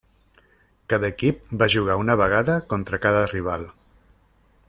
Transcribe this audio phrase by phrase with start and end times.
[0.93, 3.69] Cada equip va jugar una vegada contra cada rival.